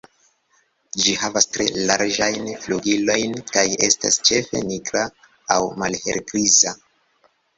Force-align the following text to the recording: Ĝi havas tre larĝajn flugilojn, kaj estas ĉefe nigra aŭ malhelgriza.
Ĝi 1.01 1.11
havas 1.23 1.45
tre 1.57 1.65
larĝajn 1.89 2.47
flugilojn, 2.63 3.37
kaj 3.51 3.65
estas 3.89 4.17
ĉefe 4.29 4.63
nigra 4.71 5.05
aŭ 5.57 5.61
malhelgriza. 5.83 6.73